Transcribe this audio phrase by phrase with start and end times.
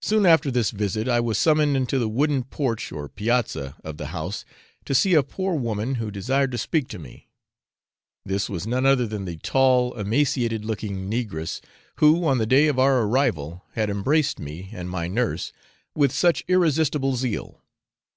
[0.00, 4.06] Soon after this visit, I was summoned into the wooden porch or piazza of the
[4.14, 4.44] house,
[4.84, 7.30] to see a poor woman who desired to speak to me.
[8.24, 11.60] This was none other than the tall emaciated looking negress
[11.96, 15.52] who, on the day of our arrival, had embraced me and my nurse
[15.96, 17.60] with such irresistible zeal.